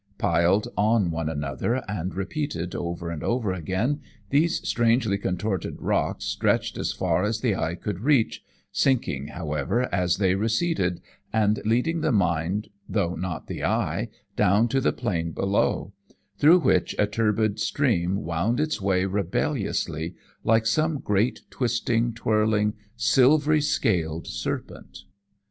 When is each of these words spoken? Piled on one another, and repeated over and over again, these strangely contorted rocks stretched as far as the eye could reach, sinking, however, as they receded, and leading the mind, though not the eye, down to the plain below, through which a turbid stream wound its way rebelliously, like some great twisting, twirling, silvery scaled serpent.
Piled 0.17 0.67
on 0.75 1.11
one 1.11 1.29
another, 1.29 1.83
and 1.87 2.15
repeated 2.15 2.73
over 2.73 3.11
and 3.11 3.21
over 3.23 3.53
again, 3.53 4.01
these 4.31 4.67
strangely 4.67 5.15
contorted 5.15 5.75
rocks 5.79 6.25
stretched 6.25 6.75
as 6.79 6.91
far 6.91 7.23
as 7.23 7.41
the 7.41 7.55
eye 7.55 7.75
could 7.75 7.99
reach, 7.99 8.43
sinking, 8.71 9.27
however, 9.27 9.83
as 9.93 10.17
they 10.17 10.33
receded, 10.33 11.01
and 11.31 11.61
leading 11.65 12.01
the 12.01 12.11
mind, 12.11 12.69
though 12.89 13.13
not 13.13 13.45
the 13.45 13.63
eye, 13.63 14.09
down 14.35 14.67
to 14.69 14.81
the 14.81 14.91
plain 14.91 15.33
below, 15.33 15.93
through 16.35 16.57
which 16.61 16.95
a 16.97 17.05
turbid 17.05 17.59
stream 17.59 18.23
wound 18.23 18.59
its 18.59 18.81
way 18.81 19.05
rebelliously, 19.05 20.15
like 20.43 20.65
some 20.65 20.97
great 20.99 21.41
twisting, 21.51 22.11
twirling, 22.11 22.73
silvery 22.95 23.61
scaled 23.61 24.25
serpent. 24.25 25.03